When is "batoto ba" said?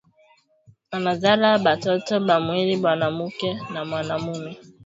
1.65-2.35